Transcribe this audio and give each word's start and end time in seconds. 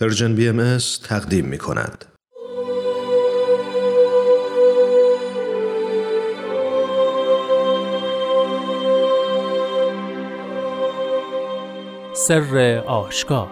پرژن 0.00 0.34
بی 0.34 0.48
ام 0.48 0.78
تقدیم 1.08 1.44
می 1.44 1.58
کند. 1.58 2.04
سر 12.14 12.82
آشکار 12.86 13.50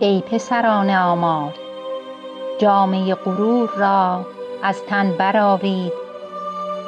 ای 0.00 0.20
پسران 0.20 0.90
آمال 0.90 1.61
جامه 2.62 3.14
غرور 3.14 3.70
را 3.76 4.26
از 4.62 4.82
تن 4.88 5.12
برآرید 5.18 5.92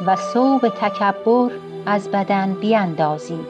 و 0.07 0.17
ثوب 0.17 0.69
تکبر 0.69 1.51
از 1.87 2.09
بدن 2.09 2.55
بیندازید. 2.55 3.47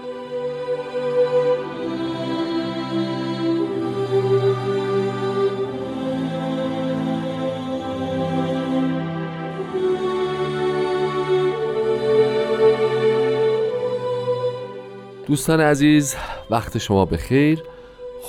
دوستان 15.27 15.61
عزیز 15.61 16.17
وقت 16.51 16.79
شما 16.79 17.05
به 17.05 17.17
خیر 17.17 17.63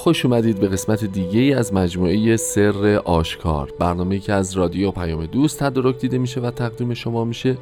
خوش 0.05 0.25
اومدید 0.25 0.59
به 0.59 0.67
قسمت 0.67 1.05
دیگه 1.05 1.57
از 1.57 1.73
مجموعه 1.73 2.37
سر 2.37 3.01
آشکار. 3.05 3.73
برنامه 3.79 4.19
که 4.19 4.33
از 4.33 4.57
رادیو 4.57 4.91
پیام 4.91 5.25
دوست 5.25 5.63
تدارک 5.63 5.99
دیده 5.99 6.17
میشه 6.17 6.41
و 6.41 6.51
تقدیم 6.51 6.93
شما 6.93 7.23
میشه 7.23 7.57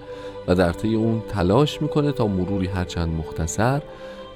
و 0.47 0.55
در 0.55 0.73
طی 0.73 0.95
اون 0.95 1.21
تلاش 1.29 1.81
می‌کنه 1.81 2.11
تا 2.11 2.27
مروری 2.27 2.67
هرچند 2.67 3.09
مختصر 3.19 3.81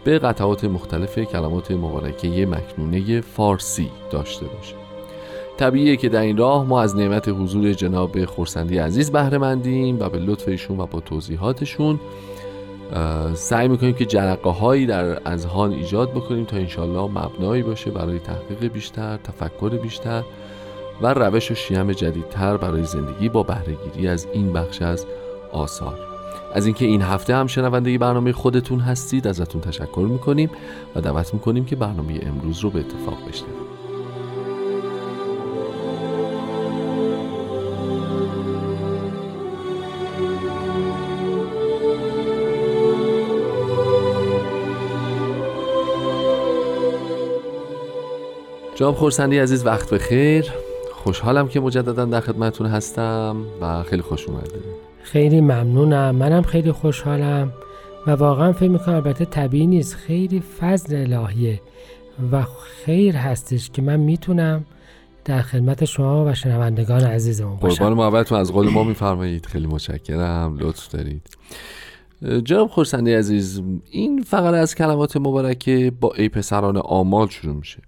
به 0.03 0.19
قطعات 0.19 0.63
مختلف 0.63 1.19
کلمات 1.19 1.71
مبارکه 1.71 2.45
مکنونه 2.45 3.21
فارسی 3.21 3.89
داشته 4.11 4.45
باشه. 4.45 4.75
طبیعیه 5.57 5.97
که 5.97 6.09
در 6.09 6.21
این 6.21 6.37
راه 6.37 6.65
ما 6.65 6.81
از 6.81 6.95
نعمت 6.95 7.29
حضور 7.29 7.73
جناب 7.73 8.25
خورسندی 8.25 8.77
عزیز 8.77 9.11
بهره 9.11 9.37
مندیم 9.37 9.99
و 9.99 10.09
به 10.09 10.19
لطف 10.19 10.47
ایشون 10.47 10.79
و 10.79 10.85
با 10.85 10.99
توضیحاتشون 10.99 11.99
سعی 13.33 13.67
می‌کنیم 13.67 13.93
که 13.93 14.05
جرقه 14.05 14.49
هایی 14.49 14.85
در 14.85 15.27
اذهان 15.27 15.71
ایجاد 15.71 16.11
بکنیم 16.11 16.45
تا 16.45 16.57
انشالله 16.57 17.11
مبنایی 17.11 17.63
باشه 17.63 17.91
برای 17.91 18.19
تحقیق 18.19 18.71
بیشتر 18.73 19.17
تفکر 19.17 19.69
بیشتر 19.69 20.23
و 21.01 21.13
روش 21.13 21.51
و 21.51 21.55
شیم 21.55 21.91
جدیدتر 21.91 22.57
برای 22.57 22.83
زندگی 22.83 23.29
با 23.29 23.43
بهرهگیری 23.43 24.07
از 24.07 24.27
این 24.33 24.53
بخش 24.53 24.81
از 24.81 25.05
آثار. 25.51 25.99
از 26.53 26.65
اینکه 26.65 26.85
این 26.85 27.01
هفته 27.01 27.35
هم 27.35 27.47
شنونده 27.47 27.97
برنامه 27.97 28.31
خودتون 28.31 28.79
هستید 28.79 29.27
ازتون 29.27 29.61
تشکر 29.61 30.07
می‌کنیم 30.09 30.49
و 30.95 31.01
دعوت 31.01 31.33
می‌کنیم 31.33 31.65
که 31.65 31.75
برنامه 31.75 32.19
امروز 32.21 32.59
رو 32.59 32.69
به 32.69 32.79
اتفاق 32.79 33.17
بشنوید. 33.29 33.76
جناب 48.77 48.95
خورسندی 48.95 49.39
عزیز 49.39 49.65
وقت 49.65 49.93
بخیر. 49.93 50.45
خوشحالم 50.93 51.47
که 51.47 51.59
مجددا 51.59 52.05
در 52.05 52.19
خدمتتون 52.19 52.67
هستم 52.67 53.37
و 53.61 53.83
خیلی 53.83 54.01
خوش 54.01 54.27
اومدید. 54.27 54.61
خیلی 55.03 55.41
ممنونم. 55.41 56.15
منم 56.15 56.41
خیلی 56.41 56.71
خوشحالم 56.71 57.53
و 58.07 58.11
واقعا 58.11 58.51
فکر 58.51 58.69
می‌کنم 58.69 58.95
البته 58.95 59.25
طبیعی 59.25 59.67
نیست. 59.67 59.95
خیلی 59.95 60.43
فضل 60.59 61.13
الهیه 61.13 61.61
و 62.31 62.43
خیر 62.85 63.15
هستش 63.15 63.69
که 63.69 63.81
من 63.81 63.99
می‌تونم 63.99 64.65
در 65.25 65.41
خدمت 65.41 65.85
شما 65.85 66.25
و 66.25 66.33
شنوندگان 66.33 67.01
عزیزمون 67.01 67.55
باشم. 67.55 67.75
قربان 67.75 67.93
محبتتون 67.93 68.39
از 68.39 68.51
قول 68.51 68.69
ما 68.69 68.83
میفرمایید. 68.83 69.45
خیلی 69.45 69.67
متشکرم. 69.67 70.57
لطف 70.59 70.87
دارید. 70.87 71.21
جناب 72.43 72.67
خورسندی 72.67 73.13
عزیز 73.13 73.61
این 73.91 74.21
فقط 74.21 74.53
از 74.53 74.75
کلمات 74.75 75.17
مبارکه 75.17 75.91
با 76.01 76.13
ای 76.17 76.29
پسران 76.29 76.77
آمال 76.77 77.27
شروع 77.27 77.55
میشه. 77.55 77.79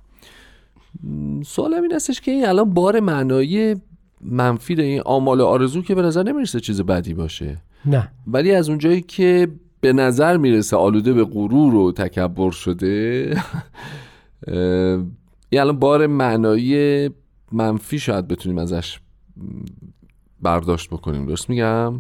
سوالم 1.45 1.83
این 1.83 1.93
هستش 1.93 2.21
که 2.21 2.31
این 2.31 2.45
الان 2.45 2.73
بار 2.73 2.99
معنایی 2.99 3.75
منفی 4.21 4.81
این 4.81 5.01
آمال 5.05 5.41
آرزو 5.41 5.81
که 5.81 5.95
به 5.95 6.01
نظر 6.01 6.23
نمی‌رسه 6.23 6.59
چیز 6.59 6.81
بدی 6.81 7.13
باشه. 7.13 7.57
نه. 7.85 8.11
ولی 8.27 8.51
از 8.51 8.69
اونجایی 8.69 9.01
که 9.01 9.47
به 9.81 9.93
نظر 9.93 10.37
می‌رسه 10.37 10.77
آلوده 10.77 11.13
به 11.13 11.23
غرور 11.23 11.75
و 11.75 11.91
تکبر 11.91 12.51
شده 12.51 13.37
این 15.49 15.61
الان 15.61 15.79
بار 15.79 16.07
معنایی 16.07 17.09
منفی 17.51 17.99
شاید 17.99 18.27
بتونیم 18.27 18.57
ازش 18.57 18.99
برداشت 20.41 20.89
بکنیم. 20.89 21.25
درست 21.25 21.49
میگم؟ 21.49 21.99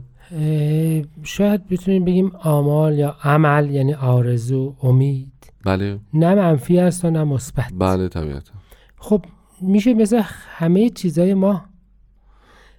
شاید 1.23 1.67
بتونیم 1.67 2.05
بگیم 2.05 2.31
آمال 2.43 2.99
یا 2.99 3.15
عمل 3.23 3.69
یعنی 3.69 3.93
آرزو 3.93 4.75
امید. 4.83 5.31
بله. 5.65 5.99
نه 6.13 6.35
منفی 6.35 6.79
است 6.79 7.05
و 7.05 7.09
نه 7.09 7.23
مثبت. 7.23 7.71
بله 7.77 8.07
طبیعتا. 8.07 8.53
خب 8.99 9.25
میشه 9.61 9.93
مثل 9.93 10.21
همه 10.47 10.89
چیزای 10.89 11.33
ما. 11.33 11.61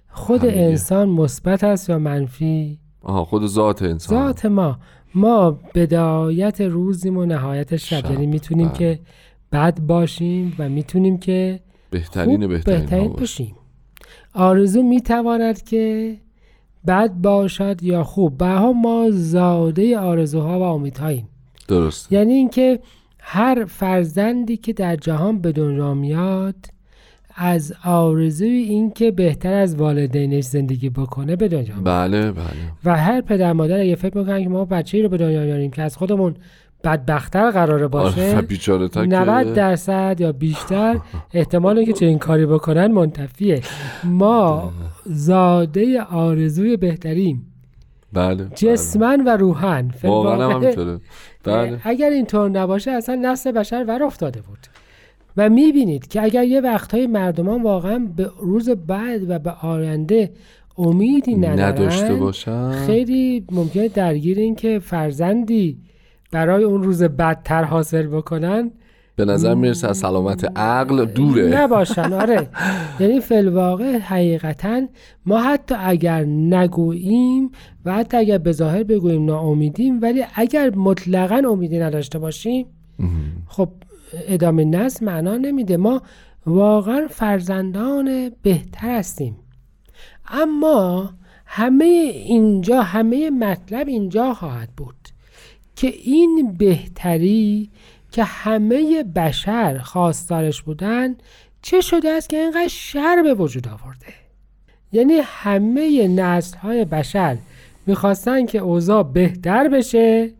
خود 0.09 0.45
انسان 0.45 1.09
مثبت 1.09 1.63
است 1.63 1.89
یا 1.89 1.99
منفی؟ 1.99 2.79
آها 3.01 3.25
خود 3.25 3.45
ذات 3.45 3.81
انسان. 3.81 4.17
ذات 4.17 4.45
ما. 4.45 4.79
ما 5.15 5.59
بدایت 5.75 6.61
روزیم 6.61 7.17
و 7.17 7.25
نهایت 7.25 7.75
شب, 7.75 8.11
یعنی 8.11 8.25
می‌تونیم 8.25 8.67
بله. 8.67 8.77
که 8.77 8.99
بد 9.51 9.79
باشیم 9.79 10.55
و 10.59 10.69
می‌تونیم 10.69 11.17
که 11.17 11.59
بهترین 11.89 12.47
بهترین, 12.47 12.79
بهترین 12.79 13.13
باشیم. 13.13 13.55
آرزو 14.33 14.83
می‌تواند 14.83 15.63
که 15.63 16.17
بد 16.87 17.13
باشد 17.13 17.83
یا 17.83 18.03
خوب. 18.03 18.37
به 18.37 18.59
ما 18.59 19.07
زاده 19.11 19.99
آرزوها 19.99 20.59
و 20.59 20.63
امیدهاییم. 20.63 21.29
درست 21.67 22.11
یعنی 22.11 22.33
اینکه 22.33 22.79
هر 23.21 23.65
فرزندی 23.65 24.57
که 24.57 24.73
در 24.73 24.95
جهان 24.95 25.41
به 25.41 25.51
دنیا 25.51 25.93
میاد 25.93 26.55
از 27.35 27.73
آرزوی 27.85 28.47
این 28.47 28.91
که 28.91 29.11
بهتر 29.11 29.53
از 29.53 29.75
والدینش 29.75 30.43
زندگی 30.43 30.89
بکنه 30.89 31.35
به 31.35 31.47
دنیا 31.47 31.75
بله 31.83 32.31
بله. 32.31 32.45
و 32.85 32.97
هر 32.97 33.21
پدر 33.21 33.53
مادر 33.53 33.79
اگه 33.79 33.95
فکر 33.95 34.17
می‌کنن 34.17 34.43
که 34.43 34.49
ما 34.49 34.65
بچه 34.65 35.01
رو 35.01 35.09
به 35.09 35.17
دنیا 35.17 35.43
میاریم 35.43 35.71
که 35.71 35.81
از 35.81 35.97
خودمون 35.97 36.35
بدبختتر 36.83 37.51
قراره 37.51 37.87
باشه 37.87 38.41
90 38.95 39.53
درصد 39.53 40.15
یا 40.19 40.31
بیشتر 40.31 40.99
احتمال 41.33 41.85
که 41.85 41.93
چنین 41.93 42.19
کاری 42.19 42.45
بکنن 42.45 42.87
منتفیه. 42.87 43.61
ما 44.03 44.71
زاده 45.05 46.01
آرزوی 46.01 46.77
بهتریم. 46.77 47.50
بله 48.13 48.47
جسمن 48.55 49.23
و 49.25 49.29
روحن. 49.29 49.91
واقعا 50.03 50.49
همینطوره. 50.49 50.99
بله. 51.43 51.79
اگر 51.83 52.09
اینطور 52.09 52.49
نباشه 52.49 52.91
اصلا 52.91 53.15
نسل 53.15 53.51
بشر 53.51 53.85
ور 53.87 54.03
افتاده 54.03 54.41
بود. 54.41 54.59
و 55.37 55.49
می‌بینید 55.49 56.07
که 56.07 56.23
اگر 56.23 56.43
یه 56.43 56.61
وقتهای 56.61 57.07
مردمان 57.07 57.63
واقعا 57.63 58.07
به 58.15 58.31
روز 58.39 58.69
بعد 58.69 59.29
و 59.29 59.39
به 59.39 59.51
آینده 59.51 60.31
امیدی 60.77 61.35
نداشته 61.35 62.13
باشن. 62.13 62.71
خیلی 62.71 63.45
ممکنه 63.51 63.87
درگیر 63.87 64.37
این 64.37 64.55
که 64.55 64.79
فرزندی 64.79 65.77
برای 66.31 66.63
اون 66.63 66.83
روز 66.83 67.03
بدتر 67.03 67.63
حاصل 67.63 68.07
بکنن. 68.07 68.71
به 69.15 69.25
نظر 69.25 69.53
می‌رسه 69.55 69.87
از 69.87 69.97
سلامت 69.97 70.57
عقل 70.57 71.05
دوره. 71.05 71.61
نباشن 71.61 72.13
آره. 72.13 72.49
یعنی 72.99 73.19
فلواقع 73.19 73.97
حقیقتا 73.97 74.81
ما 75.25 75.41
حتی 75.41 75.75
اگر 75.79 76.23
نگوییم 76.25 77.51
و 77.85 77.93
حتی 77.93 78.17
اگر 78.17 78.37
به 78.37 78.51
ظاهر 78.51 78.83
بگوییم 78.83 79.25
ناامیدیم 79.25 80.01
ولی 80.01 80.23
اگر 80.35 80.75
مطلقا 80.75 81.41
امیدی 81.49 81.79
نداشته 81.79 82.19
باشیم 82.19 82.65
خب 83.47 83.69
ادامه 84.27 84.65
نسل 84.65 85.05
معنا 85.05 85.37
نمیده. 85.37 85.77
ما 85.77 86.01
واقعا 86.45 87.07
فرزندان 87.09 88.31
بهتر 88.43 88.97
هستیم. 88.97 89.35
اما 90.27 91.09
همه 91.45 91.85
اینجا 92.13 92.81
همه 92.81 93.29
مطلب 93.29 93.87
اینجا 93.87 94.33
خواهد 94.33 94.69
بود 94.77 94.95
که 95.75 95.87
این 95.87 96.55
بهتری 96.57 97.69
که 98.11 98.23
همه 98.23 99.03
بشر 99.03 99.77
خواستارش 99.77 100.61
بودن 100.61 101.15
چه 101.61 101.81
شده 101.81 102.09
است 102.09 102.29
که 102.29 102.37
اینقدر 102.37 102.67
شر 102.67 103.21
به 103.23 103.33
وجود 103.33 103.67
آورده؟ 103.67 104.05
یعنی 104.91 105.13
همه 105.23 106.07
نسل 106.07 106.57
های 106.57 106.85
بشر 106.85 107.37
می‌خواستن 107.87 108.45
که 108.45 108.57
اوضاع 108.57 109.03
بهتر 109.03 109.67
بشه 109.69 110.31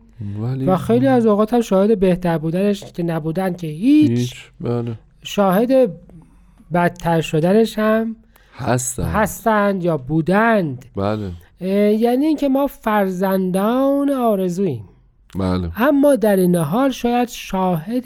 و 0.66 0.76
خیلی 0.76 1.06
از 1.06 1.26
اوقات 1.26 1.54
هم 1.54 1.60
شاهد 1.60 2.00
بهتر 2.00 2.38
بودنش 2.38 2.84
که 2.84 3.02
نبودن 3.02 3.52
که 3.52 3.66
هیچ, 3.66 4.50
بله. 4.60 4.94
شاهد 5.22 5.90
بدتر 6.72 7.20
شدنش 7.20 7.78
هم 7.78 8.16
هستن. 8.54 9.02
هستند 9.02 9.84
یا 9.84 9.96
بودند. 9.96 10.84
بله. 10.96 11.30
یعنی 11.98 12.26
اینکه 12.26 12.48
ما 12.48 12.66
فرزندان 12.66 14.10
آرزوییم. 14.10 14.84
بله. 15.38 15.70
اما 15.76 16.16
در 16.16 16.36
این 16.36 16.56
حال 16.56 16.90
شاید 16.90 17.28
شاهد 17.28 18.04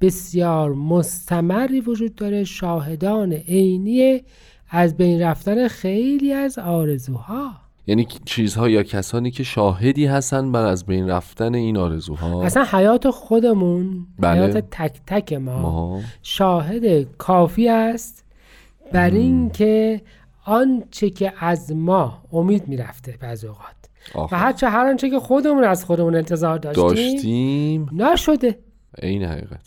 بسیار 0.00 0.74
مستمری 0.74 1.80
وجود 1.80 2.14
داره. 2.14 2.44
شاهدان 2.44 3.32
عینی 3.32 4.22
از 4.70 4.96
بین 4.96 5.22
رفتن 5.22 5.68
خیلی 5.68 6.32
از 6.32 6.58
آرزوها. 6.58 7.50
یعنی 7.86 8.06
چیزها 8.24 8.68
یا 8.68 8.82
کسانی 8.82 9.30
که 9.30 9.42
شاهدی 9.42 10.06
هستن 10.06 10.52
بر 10.52 10.66
از 10.66 10.86
بین 10.86 11.08
رفتن 11.08 11.54
این 11.54 11.76
آرزوها؟ 11.76 12.44
اصلا 12.44 12.64
حیات 12.64 13.10
خودمون 13.10 14.06
بله. 14.18 14.40
حیات 14.40 14.64
تک 14.70 15.00
تک 15.06 15.32
ما 15.32 15.58
ما. 15.58 16.00
شاهد 16.22 17.16
کافی 17.16 17.68
است 17.68 18.24
بر 18.92 19.10
اینکه 19.10 20.00
آنچه 20.44 21.10
که 21.10 21.32
از 21.40 21.72
ما 21.72 22.22
امید 22.32 22.68
می‌رفته 22.68 23.18
بعضی 23.20 23.46
اوقات. 23.46 23.81
و 24.14 24.18
آخر 24.18 24.36
حتی 24.36 24.66
هر 24.66 24.86
آنچه 24.86 25.10
که 25.10 25.18
خودمون 25.18 25.64
از 25.64 25.84
خودمون 25.84 26.14
انتظار 26.14 26.58
داشتیم, 26.58 26.86
داشتیم. 26.88 27.88
نشده. 27.92 28.58
این 29.02 29.24
حقیقت. 29.24 29.60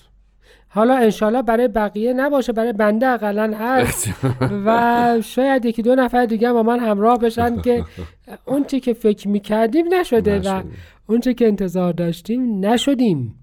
حالا 0.68 0.98
انشالله 0.98 1.42
برای 1.42 1.68
بقیه 1.68 2.14
نباشه 2.14 2.54
برای 2.54 2.74
بنده 2.74 3.08
اقلا 3.08 3.58
هست. 3.60 4.10
و 4.66 5.18
شاید 5.24 5.66
یکی 5.66 5.82
دو 5.82 5.96
نفر 5.96 6.26
دیگه 6.26 6.54
با 6.54 6.64
من 6.64 6.80
همراه 6.80 7.18
بشن 7.20 7.62
که 7.62 7.86
اون 8.46 8.64
چی 8.64 8.80
که 8.80 8.94
فکر 8.94 9.28
می‌کردیم 9.28 9.94
نشده, 9.94 10.40
و. 10.40 10.64
اون 11.08 11.20
چی 11.20 11.34
که 11.34 11.48
انتظار 11.48 11.94
داشتیم 11.94 12.66
نشدیم. 12.66 13.36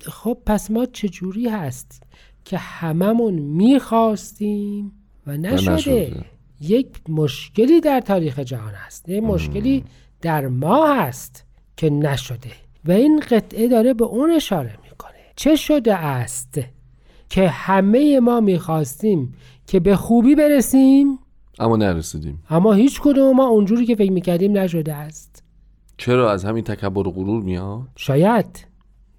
خب 0.00 0.38
پس 0.46 0.70
ما 0.70 0.86
چجوری 0.86 1.48
هست 1.48 2.02
که 2.44 2.58
هممون 2.58 3.34
می‌خواستیم 3.34 4.92
و 5.26 5.36
نشده. 5.36 5.72
نشده. 5.72 6.24
یک 6.60 6.88
مشکلی 7.08 7.80
در 7.80 8.00
تاریخ 8.00 8.38
جهان 8.38 8.74
هست. 8.74 9.08
یک 9.08 9.22
مشکلی 9.22 9.84
در 10.22 10.46
ما 10.46 10.94
هست 10.94 11.44
که 11.76 11.90
نشده 11.90 12.50
و 12.84 12.92
این 12.92 13.20
قطعه 13.30 13.68
داره 13.68 13.94
به 13.94 14.04
اون 14.04 14.30
اشاره 14.30 14.78
می‌کنه. 14.90 15.12
چه 15.36 15.56
شده 15.56 15.94
است 15.94 16.60
که 17.28 17.48
همه 17.48 18.20
ما 18.20 18.40
می‌خواستیم 18.40 19.34
که 19.66 19.80
به 19.80 19.96
خوبی 19.96 20.34
برسیم؟ 20.34 21.18
اما 21.58 21.76
نرسیدیم. 21.76 22.42
اما 22.50 22.72
هیچ 22.72 23.00
کدوم 23.00 23.36
ما 23.36 23.46
اونجوری 23.46 23.86
که 23.86 23.94
فکر 23.96 24.12
می‌کردیم 24.12 24.58
نشده 24.58 24.94
است. 24.94 25.42
چرا 25.96 26.32
از 26.32 26.44
همین 26.44 26.64
تکبر 26.64 27.08
و 27.08 27.10
غرور 27.10 27.42
میاد؟ 27.42 27.82
شاید. 27.96 28.66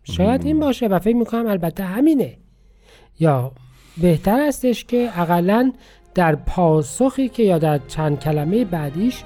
شاید 0.03 0.45
این 0.45 0.59
باشه 0.59 0.88
و 0.88 0.99
فکر 0.99 1.15
می‌کنم 1.15 1.47
البته 1.47 1.83
همینه. 1.83 2.38
یا 3.19 3.51
بهتر 3.97 4.39
استش 4.39 4.85
که 4.85 5.11
اقلا 5.15 5.71
در 6.15 6.35
پاسخی 6.35 7.29
که 7.29 7.44
یا 7.44 7.57
در 7.57 7.79
چند 7.88 8.19
کلمه 8.19 8.65
بعدیش 8.65 9.23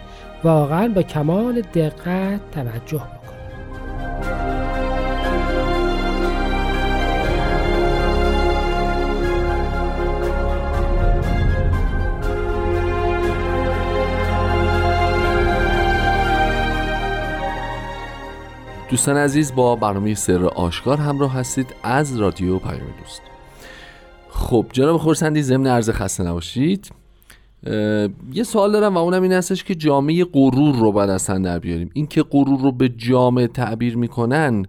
واقعا 0.48 0.88
با 0.88 1.02
کمال 1.02 1.62
دقت 1.62 2.52
توجه 2.52 2.98
بکنیم 2.98 3.18
دوستان 18.90 19.18
عزیز 19.18 19.56
با 19.56 19.76
برنامه 19.76 20.16
سر 20.16 20.46
آشکار 20.46 20.98
همراه 20.98 21.34
هستید 21.34 21.76
از 21.84 22.20
رادیو 22.20 22.60
پیام 22.60 22.94
دوست. 23.00 23.22
خب 24.30 24.66
جناب 24.74 24.98
خورسندی 24.98 25.42
ضمن 25.42 25.68
عرض 25.68 25.90
خسته 25.90 26.24
نباشید. 26.24 26.92
یه 28.34 28.44
سوال 28.44 28.72
دارم 28.72 28.96
و 28.96 28.98
اونم 28.98 29.24
این 29.24 29.32
هستش 29.32 29.64
که 29.64 29.76
جامعه 29.76 30.26
غرور 30.26 30.76
رو 30.76 30.92
باید 30.92 31.10
اصلا 31.10 31.38
در 31.38 31.60
بیاریم. 31.60 31.90
این 31.94 32.08
که 32.08 32.24
غرور 32.24 32.60
رو 32.60 32.72
به 32.72 32.90
جامعه 32.90 33.48
تعبیر 33.48 33.98
می‌کنن 33.98 34.66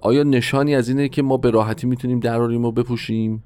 آیا 0.00 0.22
نشانی 0.22 0.74
از 0.74 0.88
اینه 0.88 1.08
که 1.08 1.22
ما 1.22 1.36
به 1.36 1.50
راحتی 1.50 1.86
می‌تونیم 1.86 2.20
دراریم 2.20 2.64
و 2.64 2.72
بپوشیم؟ 2.72 3.42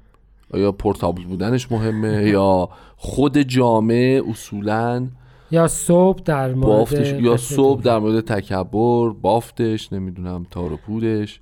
آیا 0.53 0.71
پورتابل 0.71 1.23
بودنش 1.23 1.71
مهمه؟ 1.71 2.23
یا 2.29 2.69
خود 2.95 3.37
جامعه 3.37 4.21
اصولاً 4.29 5.07
یا 5.51 5.67
صبح 5.67 6.19
در 6.25 6.53
مورد 6.53 6.67
بافتش؟ 6.67 7.13
یا 7.21 7.37
صبح 7.37 7.81
در 7.81 7.99
مورد 7.99 8.21
تکبر 8.21 9.09
بافتش 9.09 9.93
نمی‌دونم 9.93 10.45
تار 10.51 10.73
و 10.73 10.77
پودش. 10.77 11.41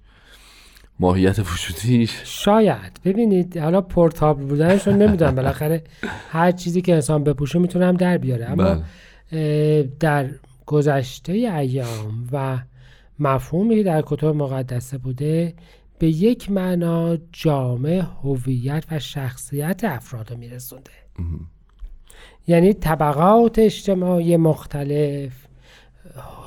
ماهیت 1.00 1.40
وجودیش 1.40 2.22
شاید. 2.24 3.00
ببینید 3.06 3.58
حالا 3.58 3.82
پورتابل 3.82 4.44
بودنش 4.44 4.88
رو 4.88 4.94
نمی‌دونم. 4.94 5.36
بالاخره 5.40 5.84
هر 6.30 6.52
چیزی 6.52 6.82
که 6.82 6.94
انسان 6.94 7.24
بپوشه 7.24 7.60
می‌تونه 7.60 7.86
هم 7.86 7.98
در 7.98 8.18
بیاره. 8.18 8.46
اما 8.46 8.84
بله. 9.32 9.90
در 10.00 10.30
گذشته 10.66 11.34
ایام 11.34 12.28
و 12.32 12.58
مفهومی 13.20 13.76
که 13.76 13.84
در 13.84 14.04
کتب 14.06 14.28
مقدسه 14.28 14.98
بوده 14.98 15.54
به 16.00 16.08
یک 16.08 16.52
معنا 16.52 17.18
جامع 17.32 18.04
هویت 18.24 18.84
و 18.92 19.00
شخصیت 19.00 19.84
افراد 19.84 20.32
رو 20.32 20.38
میرسونده. 20.38 20.92
یعنی 22.48 22.74
طبقات 22.74 23.60
اجتماعی 23.60 24.38
مختلف 24.38 25.32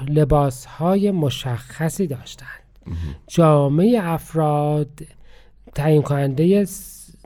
لباس 0.09 0.67
های 0.67 1.11
مشخصی 1.11 2.07
داشتند 2.07 2.68
جامعه 3.27 4.01
افراد 4.03 4.89
تعیین 5.75 6.03
کننده 6.03 6.67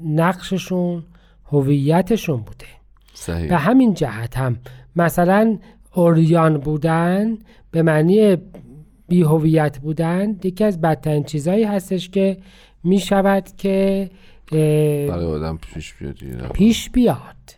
نقششون 0.04 1.04
هویتشون 1.46 2.36
بوده. 2.36 2.66
صحیح. 3.14 3.48
به 3.48 3.56
همین 3.56 3.94
جهت 3.94 4.38
هم 4.38 4.56
مثلا 4.96 5.58
اوریان 5.94 6.58
بودن 6.58 7.38
به 7.70 7.82
معنی 7.82 8.36
بی 9.08 9.22
هویت 9.22 9.78
بودن 9.78 10.36
یکی 10.44 10.64
از 10.64 10.80
بدترین 10.80 11.24
چیزهایی 11.24 11.64
هستش 11.64 12.08
که 12.08 12.36
می 12.84 12.98
شود 12.98 13.48
که 13.56 14.10
برای 14.50 15.24
آدم 15.24 15.58
پیش 15.74 15.94
بیاد. 15.94 16.52
پیش 16.52 16.90
بیاد. 16.90 17.56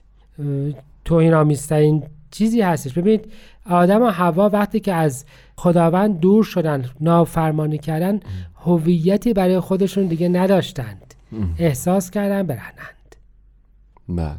توهین 1.04 1.34
آمیزترین 1.34 2.02
چیزی 2.30 2.60
هستش. 2.60 2.92
ببینید 2.92 3.32
آدم 3.70 4.02
و 4.02 4.06
هوا 4.06 4.48
وقتی 4.48 4.80
که 4.80 4.92
از 4.94 5.24
خداوند 5.56 6.20
دور 6.20 6.44
شدن 6.44 6.84
نافرمانی 7.00 7.78
کردن 7.78 8.20
هویتی 8.64 9.32
برای 9.32 9.60
خودشون 9.60 10.06
دیگه 10.06 10.28
نداشتند. 10.28 11.14
احساس 11.58 12.10
کردن 12.10 12.42
برهنند. 12.42 13.16
بله. 14.08 14.34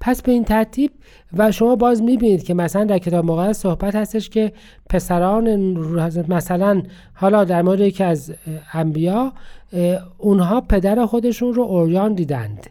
پس 0.00 0.22
به 0.22 0.32
این 0.32 0.44
ترتیب 0.44 0.90
و 1.32 1.52
شما 1.52 1.76
باز 1.76 2.02
می‌بینید 2.02 2.42
که 2.42 2.54
مثلا 2.54 2.84
در 2.84 2.98
کتاب 2.98 3.24
مقدس 3.24 3.58
صحبت 3.58 3.94
هستش 3.94 4.28
که 4.28 4.52
پسران 4.90 5.56
مثلا 6.28 6.82
حالا 7.14 7.44
در 7.44 7.62
مورد 7.62 7.80
یکی 7.80 8.04
از 8.04 8.34
انبیا 8.72 9.32
اونها 10.18 10.60
پدر 10.60 11.06
خودشون 11.06 11.54
رو 11.54 11.62
اوریان 11.62 12.14
دیدند. 12.14 12.66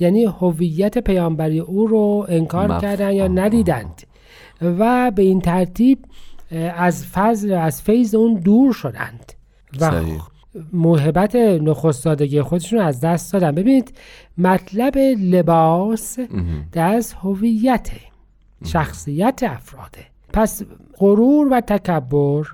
یعنی 0.00 0.24
هویت 0.24 0.98
پیامبری 0.98 1.60
او 1.60 1.86
رو 1.86 2.26
انکار 2.28 2.78
مف- 2.78 2.82
کردن 2.82 3.12
یا 3.12 3.22
آه. 3.22 3.28
ندیدند. 3.28 4.02
و 4.62 5.10
به 5.10 5.22
این 5.22 5.40
ترتیب 5.40 5.98
از 6.76 7.06
فضل 7.06 7.52
از 7.52 7.82
فیض 7.82 8.14
اون 8.14 8.34
دور 8.34 8.72
شدند. 8.72 9.32
و. 9.80 9.90
موهبت 10.72 11.36
نخستادگی 11.36 12.42
خودشون 12.42 12.78
از 12.78 13.00
دست 13.00 13.32
دادن. 13.32 13.52
ببینید 13.52 13.96
مطلب 14.38 14.98
لباس 15.18 16.18
دست 16.72 17.16
هویت 17.22 17.90
شخصیت 18.64 19.40
افراده 19.42 20.04
پس 20.32 20.62
غرور 20.98 21.48
و 21.52 21.60
تکبر 21.60 22.46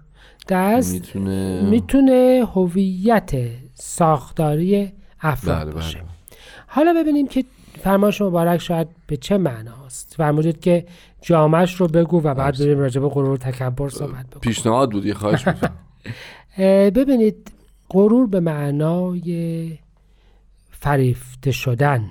دست 0.48 0.94
می‌تونه 0.94 1.62
می‌تونه 1.70 2.46
هویت 2.54 3.32
ساختاری 3.74 4.92
افراد 5.20 5.64
بله 5.64 5.74
باشه. 5.74 5.98
بله. 5.98 6.08
حالا 6.66 6.92
ببینیم 6.92 7.26
که 7.26 7.44
فرمایش 7.82 8.22
مبارک 8.22 8.60
شاید 8.60 8.88
به 9.06 9.16
چه 9.16 9.38
معناست. 9.38 10.14
فرمودید 10.16 10.60
که 10.60 10.86
جامعش 11.24 11.74
رو 11.74 11.86
بگو 11.86 12.20
و 12.22 12.34
بعد 12.34 12.58
بریم 12.58 12.78
راجع 12.78 13.00
به 13.00 13.08
غرور 13.08 13.36
تکبر 13.36 13.88
صحبت 13.88 14.26
بکنیم. 14.26 14.40
پیشنهاد 14.40 14.92
بود 14.92 15.06
یه 15.06 15.14
خواهش 15.14 15.48
ببینید 16.96 17.52
غرور 17.90 18.26
به 18.26 18.40
معنای 18.40 19.78
فریفته 20.70 21.50
شدن 21.50 22.10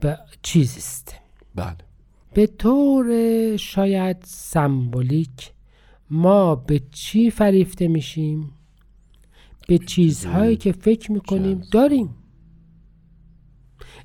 به 0.00 0.18
چیزی 0.42 0.78
است 0.78 1.14
بله. 1.54 1.76
به 2.34 2.46
طور 2.46 3.06
شاید 3.56 4.16
سمبولیک 4.24 5.52
ما 6.10 6.54
به 6.54 6.80
چی 6.90 7.30
فریفته 7.30 7.88
میشیم؟ 7.88 8.52
به 9.68 9.78
چیزهایی 9.78 10.56
که 10.56 10.72
فکر 10.72 11.12
می‌کنیم 11.12 11.62
داریم. 11.72 12.14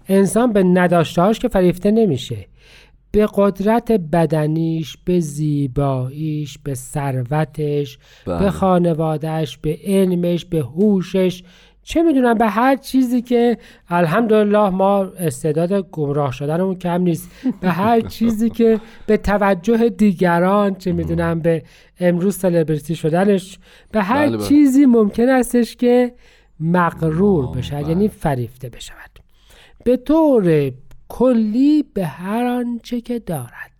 انسان 0.07 0.53
به 0.53 0.63
نداشتهاش 0.63 1.39
که 1.39 1.47
فریفته 1.47 1.91
نمیشه. 1.91 2.50
به 3.11 3.27
قدرت 3.35 3.91
بدنیش 3.91 4.97
به 5.05 5.19
زیباییش 5.19 6.57
به 6.57 6.73
ثروتش 6.73 7.97
بله. 8.25 8.39
به 8.39 8.51
خانوادهش 8.51 9.57
به 9.57 9.79
علمش 9.83 10.45
به 10.45 10.59
هوشش 10.59 11.43
چه 11.83 12.03
می‌دونم 12.03 12.37
به 12.37 12.47
هر 12.47 12.75
چیزی 12.75 13.21
که 13.21 13.57
الحمدلله 13.89 14.69
ما 14.69 15.03
استعداد 15.03 15.89
گمراه 15.91 16.31
شدنمون 16.31 16.75
کم 16.75 17.01
نیست 17.01 17.31
به 17.61 17.69
هر 17.69 18.01
چیزی 18.17 18.49
که 18.49 18.79
به 19.05 19.17
توجه 19.17 19.89
دیگران 19.89 20.75
چه 20.75 20.91
می‌دونم 20.91 21.39
به 21.39 21.63
امروز 21.99 22.35
سلبریتی 22.35 22.95
شدنش 22.95 23.59
به 23.91 24.01
هر 24.01 24.27
بله، 24.27 24.37
بله. 24.37 24.47
چیزی 24.47 24.85
ممکن 24.85 25.29
استش 25.29 25.75
که 25.75 26.13
مغرور 26.59 27.45
آه، 27.45 27.55
بشود 27.55 27.83
بله. 27.83 27.89
یعنی 27.89 28.07
فریفته 28.07 28.69
بشود 28.69 29.11
به 29.83 29.97
طور 29.97 30.71
کلی 31.11 31.83
به 31.93 32.05
هر 32.05 32.45
آنچه 32.45 33.01
که 33.01 33.19
دارد. 33.19 33.71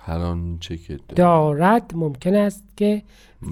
هر 0.00 0.18
آنچه 0.18 0.76
که 0.76 0.96
دارد. 0.96 1.16
دارد 1.16 1.92
ممکن 1.94 2.34
است 2.34 2.64
که 2.76 3.02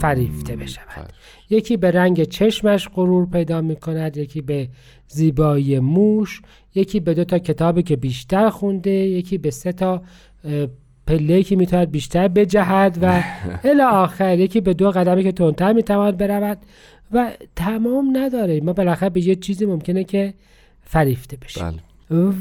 فریفته 0.00 0.56
بشود. 0.56 0.88
فر- 0.88 1.10
یکی 1.50 1.76
به 1.76 1.90
رنگ 1.90 2.22
چشمش 2.24 2.88
غرور 2.88 3.26
پیدا 3.26 3.60
می 3.60 3.76
کند 3.76 4.16
یکی 4.16 4.40
به 4.40 4.68
زیبایی 5.08 5.78
موش 5.78 6.42
یکی 6.74 7.00
به 7.00 7.14
دو 7.14 7.24
تا 7.24 7.38
کتابی 7.38 7.82
که 7.82 7.96
بیشتر 7.96 8.50
خونده 8.50 8.90
یکی 8.90 9.38
به 9.38 9.50
سه 9.50 9.72
تا 9.72 10.02
پله 11.06 11.42
که 11.42 11.56
می‌تواند 11.56 11.90
بیشتر 11.90 12.28
بجهد 12.28 12.98
و 13.02 13.22
الی 13.70 13.82
آخر 13.82 14.38
یکی 14.38 14.60
به 14.60 14.74
دو 14.74 14.90
قدمی 14.90 15.22
که 15.22 15.32
تندتر 15.32 15.72
می‌تواند 15.72 16.16
برود 16.16 16.58
و 17.12 17.30
تمام 17.56 18.16
نداره. 18.16 18.60
ما 18.60 18.72
بالاخره 18.72 19.10
به 19.10 19.26
یه 19.26 19.34
چیزی 19.34 19.66
ممکنه 19.66 20.04
که 20.04 20.34
فریفته 20.82 21.36
بشیم. 21.36 21.70
بله. 21.70 21.89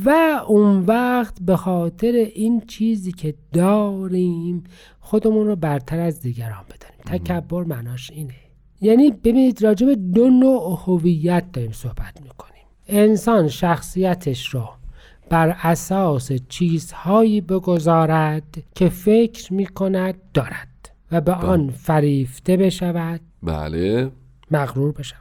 و 0.06 0.10
اون 0.48 0.86
وقت 0.86 1.38
به 1.42 1.56
خاطر 1.56 2.12
این 2.36 2.62
چیزی 2.62 3.12
که 3.12 3.36
داریم 3.54 4.64
خودمون 5.00 5.48
رو 5.48 5.56
برتر 5.56 6.00
از 6.00 6.22
دیگران 6.22 6.64
بدانیم. 6.64 7.24
تکبر 7.24 7.64
معناش 7.64 8.12
اینه. 8.12 8.34
یعنی 8.82 9.12
ببینید 9.12 9.64
راجع 9.64 9.86
به 9.86 9.96
دو 9.96 10.30
نوع 10.30 10.80
هویت 10.86 11.52
داریم 11.54 11.72
صحبت 11.72 12.22
می‌کنیم. 12.22 12.64
انسان 12.88 13.48
شخصیتش 13.48 14.48
رو 14.48 14.70
بر 15.30 15.56
اساس 15.64 16.32
چیزهایی 16.50 17.42
بگذارد 17.42 18.64
که 18.76 18.90
فکر 18.90 19.54
می‌کند 19.54 20.16
دارد 20.34 20.90
و 21.12 21.22
به 21.22 21.34
آن 21.34 21.70
فریفته 21.70 22.58
بشود. 22.58 23.22
بله. 23.44 24.12
مغرور 24.52 24.92
بشود. 24.92 25.20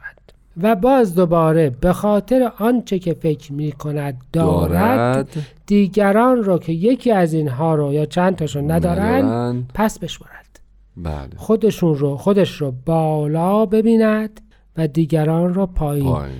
و 0.61 0.75
باز 0.75 1.15
دوباره 1.15 1.69
به 1.69 1.93
خاطر 1.93 2.51
آنچه 2.57 2.99
که 2.99 3.13
فکر 3.13 3.53
می 3.53 3.71
کند 3.71 4.21
دارد, 4.33 4.71
دارد 4.71 5.37
دیگران 5.65 6.37
رو 6.43 6.57
که 6.57 6.71
یکی 6.73 7.11
از 7.11 7.33
اینها 7.33 7.75
رو 7.75 7.93
یا 7.93 8.05
چند 8.05 8.35
تاشون 8.35 8.71
ندارن 8.71 8.99
ندارند. 8.99 9.71
پس 9.73 9.99
بشمارد. 9.99 10.59
بله. 10.97 11.29
خودشون 11.37 11.95
رو 11.95 12.17
خودش 12.17 12.61
رو 12.61 12.73
بالا 12.85 13.65
ببیند 13.65 14.41
و 14.77 14.87
دیگران 14.87 15.53
رو 15.53 15.65
پایین 15.65 16.05
پایین. 16.05 16.35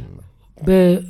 به 0.65 1.03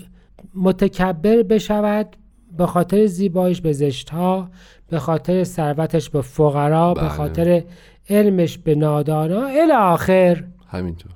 متکبر 0.56 1.44
بشود 1.44 2.16
به 2.58 2.66
خاطر 2.66 3.06
زیبایش 3.06 3.62
به 3.62 3.74
زشتها 3.74 4.50
به 4.90 5.00
خاطر 5.00 5.44
ثروتش 5.44 6.10
به 6.10 6.22
فقرا 6.22 6.94
به 6.94 7.02
بله. 7.02 7.10
خاطر 7.10 7.64
علمش 8.10 8.58
به 8.58 8.76
نادانا. 8.76 9.46
الی 9.46 9.72
آخر. 9.72 10.44
همینطور. 10.68 11.12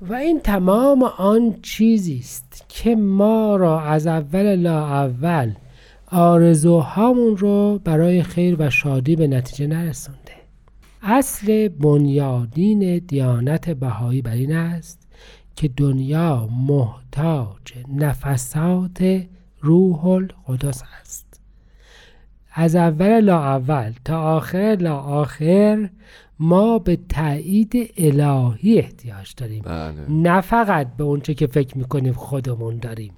و 0.00 0.14
این 0.14 0.40
تمام 0.40 1.02
آن 1.02 1.54
چیزی 1.62 2.18
است 2.18 2.64
که 2.68 2.96
ما 2.96 3.56
را 3.56 3.80
از 3.80 4.06
اول 4.06 4.56
لا 4.56 4.86
اول 4.86 5.52
آرزوهامون 6.10 7.36
رو 7.36 7.80
برای 7.84 8.22
خیر 8.22 8.56
و 8.58 8.70
شادی 8.70 9.16
به 9.16 9.26
نتیجه 9.26 9.66
نرسونده. 9.66 10.32
اصل 11.02 11.68
بنیادین 11.68 12.98
دیانت 12.98 13.70
بهایی 13.70 14.22
بر 14.22 14.32
این 14.32 14.52
است 14.52 15.08
که 15.56 15.68
دنیا 15.76 16.48
محتاج 16.66 17.74
نفسات 17.96 19.22
روح 19.60 20.04
القدس 20.04 20.82
است. 21.00 21.40
از 22.52 22.76
اول 22.76 23.20
لا 23.20 23.42
اول 23.42 23.92
تا 24.04 24.22
آخر 24.22 24.76
لا 24.80 24.96
آخر 24.96 25.88
ما 26.40 26.78
به 26.78 26.98
تایید 27.08 27.92
الهی 27.96 28.78
احتیاج 28.78 29.34
داریم. 29.36 29.62
بله. 29.62 29.94
نه 30.08 30.40
فقط 30.40 30.96
به 30.96 31.04
اونچه 31.04 31.34
که 31.34 31.46
فکر 31.46 31.78
می‌کنیم 31.78 32.12
خودمون 32.12 32.78
داریم. 32.78 33.12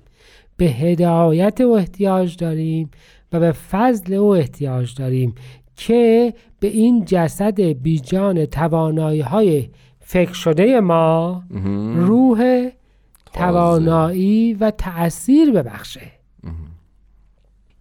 به 0.57 0.65
هدایت 0.67 1.61
او 1.61 1.77
احتیاج 1.77 2.37
داریم 2.37 2.91
و 3.33 3.41
به 3.41 3.53
فضل 3.53 4.15
او 4.15 4.35
احتیاج 4.35 4.95
داریم 4.95 5.35
که 5.77 6.35
به 6.61 6.69
این 6.69 7.05
جسد 7.05 7.61
بیجان 7.61 8.45
توانایی 8.47 9.21
های 9.21 9.69
فکر 10.01 10.33
شده 10.33 10.81
ما. 10.81 11.43
روح 11.95 12.69
توانایی 13.33 14.55
و 14.55 14.71
تأثیر 14.71 15.51
ببخشه. 15.51 16.13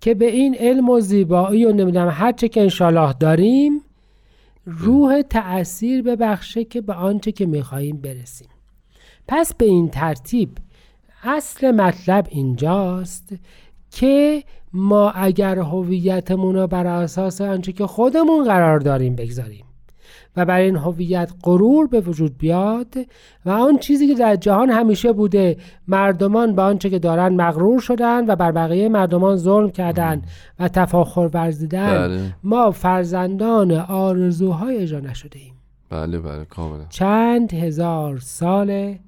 که 0.01 0.13
به 0.13 0.25
این 0.25 0.55
علم 0.55 0.89
و 0.89 0.99
زیبایی 0.99 1.65
و 1.65 1.71
نمی‌دونم 1.71 2.09
هرچه 2.09 2.47
که 2.47 2.61
انشالله 2.61 3.13
داریم 3.13 3.81
روح 4.65 5.21
تأثیر 5.21 6.01
ببخشه 6.01 6.63
که 6.63 6.81
به 6.81 6.93
آنچه 6.93 7.31
که 7.31 7.45
میخواییم 7.45 7.97
برسیم. 7.97 8.47
پس 9.27 9.53
به 9.53 9.65
این 9.65 9.89
ترتیب 9.89 10.49
اصل 11.23 11.71
مطلب 11.71 12.27
اینجاست 12.29 13.35
که 13.91 14.43
ما 14.73 15.11
اگر 15.11 15.59
هویتمون 15.59 16.55
رو 16.55 16.67
بر 16.67 16.87
اساس 16.87 17.41
آنچه 17.41 17.71
که 17.71 17.87
خودمون 17.87 18.43
قرار 18.43 18.79
داریم 18.79 19.15
بگذاریم. 19.15 19.65
و 20.39 20.45
برای 20.45 20.65
این 20.65 20.75
هویت 20.75 21.31
غرور 21.43 21.87
به 21.87 22.01
وجود 22.01 22.37
بیاد 22.37 22.95
و 23.45 23.49
آن 23.49 23.77
چیزی 23.77 24.07
که 24.07 24.13
در 24.13 24.35
جهان 24.35 24.69
همیشه 24.69 25.13
بوده 25.13 25.57
مردمان 25.87 26.55
به 26.55 26.61
آنچه 26.61 26.89
که 26.89 26.99
دارن 26.99 27.35
مغرور 27.35 27.79
شدن 27.79 28.25
و 28.27 28.35
بر 28.35 28.51
بقیه 28.51 28.89
مردمان 28.89 29.35
ظلم 29.35 29.71
کردن 29.71 30.21
و 30.59 30.67
تفاخر 30.67 31.29
ورزیدن 31.33 32.07
بله. 32.07 32.21
ما 32.43 32.71
فرزندان 32.71 33.71
آرزوهای 33.71 34.77
اجرا 34.77 34.99
نشده 34.99 35.39
ایم. 35.39 35.53
بله 35.89 36.19
بله 36.19 36.45
کاملا. 36.45 36.85
چند 36.89 37.53
هزار 37.53 38.17
ساله 38.19 38.99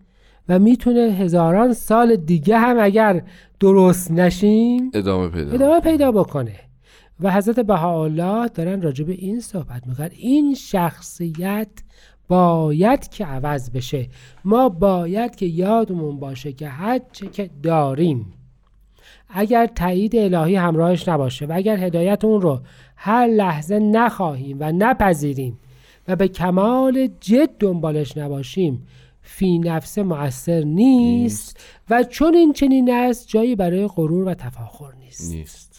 و 0.49 0.59
می‌تونه 0.59 0.99
هزاران 0.99 1.73
سال 1.73 2.15
دیگه 2.15 2.57
هم 2.57 2.77
اگر 2.79 3.23
درست 3.59 4.11
نشیم 4.11 4.91
ادامه 4.93 5.29
پیدا 5.29 5.51
ادامه 5.51 5.79
پیدا 5.79 6.11
بکنه. 6.11 6.70
و 7.21 7.31
حضرت 7.31 7.59
بهاءالله 7.59 8.47
دارن 8.47 8.81
راجع 8.81 9.05
به 9.05 9.13
این 9.13 9.39
صحبت 9.39 9.87
می‌کنن. 9.87 10.09
این 10.11 10.55
شخصیت 10.55 11.69
باید 12.27 13.09
که 13.09 13.25
عوض 13.25 13.69
بشه. 13.69 14.09
ما 14.45 14.69
باید 14.69 15.35
که 15.35 15.45
یادمون 15.45 16.19
باشه 16.19 16.53
که 16.53 16.67
هر 16.67 17.01
چه 17.11 17.27
که 17.27 17.49
داریم 17.63 18.33
اگر 19.29 19.67
تایید 19.67 20.15
الهی 20.15 20.55
همراهش 20.55 21.07
نباشه 21.07 21.45
و 21.45 21.51
اگر 21.55 21.77
هدایت 21.77 22.25
اون 22.25 22.41
رو 22.41 22.59
هر 22.95 23.27
لحظه 23.27 23.79
نخواهیم 23.79 24.57
و 24.59 24.71
نپذیریم 24.71 25.59
و 26.07 26.15
به 26.15 26.27
کمال 26.27 27.09
جد 27.19 27.49
دنبالش 27.59 28.17
نباشیم 28.17 28.87
فی 29.21 29.59
نفس 29.59 29.97
مؤثر 29.97 30.63
نیست 30.63 31.59
و 31.89 32.03
چون 32.03 32.35
این 32.35 32.53
چنین 32.53 32.91
است 32.93 33.27
جایی 33.27 33.55
برای 33.55 33.87
غرور 33.87 34.27
و 34.27 34.33
تفاخر 34.33 34.93
نیست. 34.99 35.31
نیست. 35.33 35.70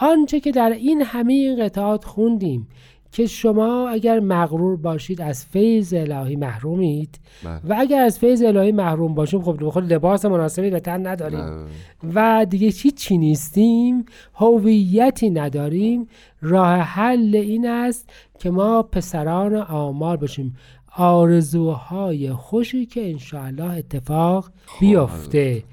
آنچه 0.00 0.40
که 0.40 0.50
در 0.50 0.70
این 0.70 1.02
همه 1.02 1.32
این 1.32 1.64
قطعات 1.64 2.04
خوندیم 2.04 2.68
که 3.12 3.26
شما 3.26 3.88
اگر 3.88 4.20
مغرور 4.20 4.76
باشید 4.76 5.22
از 5.22 5.44
فیض 5.44 5.94
الهی 5.94 6.36
محرومید 6.36 7.20
بله. 7.44 7.60
و 7.64 7.76
اگر 7.78 8.02
از 8.02 8.18
فیض 8.18 8.42
الهی 8.42 8.72
محروم 8.72 9.14
باشیم 9.14 9.42
خب 9.42 9.68
خود 9.68 9.92
لباس 9.92 10.24
مناسبی 10.24 10.70
به 10.70 10.80
تن 10.80 11.06
نداریم 11.06 11.38
بله. 11.38 11.66
و 12.14 12.46
دیگه 12.50 12.68
هیچی 12.68 13.18
نیستیم 13.18 14.04
هویتی 14.34 15.30
نداریم 15.30 16.08
راه 16.40 16.76
حل 16.76 17.36
این 17.36 17.68
است 17.68 18.10
که 18.38 18.50
ما 18.50 18.82
پسران 18.82 19.56
آمار 19.56 20.16
باشیم 20.16 20.56
آرزوهای 20.96 22.32
خوشی 22.32 22.86
که 22.86 23.10
انشاءالله 23.10 23.72
اتفاق 23.72 24.50
بیفته 24.80 25.64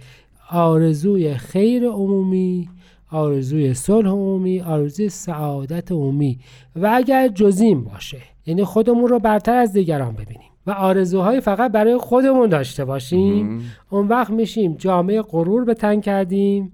آرزوی 0.52 1.34
خیر 1.34 1.88
عمومی 1.88 2.70
آرزوی 3.12 3.74
صلح 3.74 4.10
عمومی 4.10 4.62
آرزوی 4.62 5.10
سعادت 5.10 5.92
عمومی. 5.92 6.40
و 6.76 6.92
اگر 6.94 7.28
جزیم 7.28 7.84
باشه 7.84 8.18
یعنی 8.46 8.64
خودمون 8.64 9.08
رو 9.08 9.20
برتر 9.20 9.56
از 9.56 9.74
دیگران 9.74 10.14
ببینیم. 10.14 10.52
و 10.68 10.72
آرزوهای 10.72 11.42
فقط 11.42 11.72
برای 11.72 11.98
خودمون 11.98 12.50
داشته 12.50 12.86
باشیم. 12.86 13.62
اون 13.90 14.08
وقت 14.08 14.30
میشیم 14.30 14.76
جامعه 14.76 15.22
غرور 15.22 15.66
به 15.66 15.74
تن 15.74 16.02
کردیم 16.02 16.72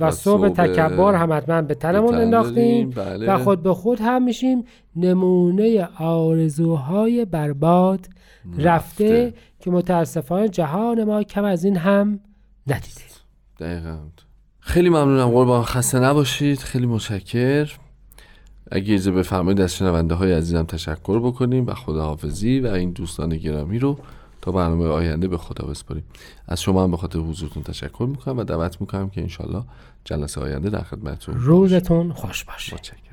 و 0.00 0.10
صبح 0.10 0.48
تکبر 0.48 1.14
هم 1.14 1.32
حتما 1.32 1.62
به 1.62 1.74
تنمون 1.74 2.10
تن 2.10 2.20
انداختیم 2.20 2.90
بله. 2.90 3.34
و 3.34 3.38
خود 3.38 3.62
به 3.62 3.74
خود 3.74 4.00
هم 4.00 4.22
میشیم. 4.22 4.64
نمونه 4.96 5.88
آرزوهای 5.98 7.24
برباد 7.24 8.06
رفته, 8.58 8.64
رفته. 8.64 9.34
که 9.60 9.70
متاسفانه 9.70 10.48
جهان 10.48 11.04
ما 11.04 11.22
کم 11.22 11.44
از 11.44 11.64
این 11.64 11.76
هم 11.76 12.20
ندیده. 12.66 13.00
دقیقا. 13.60 13.96
خیلی 14.66 14.88
ممنونم. 14.88 15.30
قربان. 15.30 15.62
خسته 15.62 15.98
نباشید. 15.98 16.58
خیلی 16.58 16.86
متشکر. 16.86 17.72
اگه 18.70 18.94
اجازه 18.94 19.10
بفرمایید 19.10 19.60
از 19.60 19.76
شنونده 19.76 20.14
های 20.14 20.32
عزیزم 20.32 20.62
تشکر 20.62 21.18
بکنیم 21.18 21.66
و 21.66 21.74
خداحافظی 21.74 22.60
و 22.60 22.66
این 22.66 22.90
دوستان 22.90 23.36
گرامی 23.36 23.78
رو 23.78 23.98
تا 24.42 24.52
برنامه 24.52 24.86
آینده 24.86 25.28
به 25.28 25.38
خدا 25.38 25.66
بسپاریم. 25.66 26.04
از 26.48 26.62
شما 26.62 26.84
هم 26.84 26.90
به 26.90 26.96
خاطر 26.96 27.18
حضورتون 27.18 27.62
تشکر 27.62 28.06
می‌کنم 28.10 28.38
و 28.38 28.44
دعوت 28.44 28.80
می‌کنم 28.80 29.10
که 29.10 29.20
انشالله 29.20 29.62
جلسه 30.04 30.40
آینده 30.40 30.70
در 30.70 30.82
خدمتتون 30.82 31.34
روزتون 31.38 32.12
خوش 32.12 32.44
باشه 32.44 32.74
متشکرم. 32.74 33.05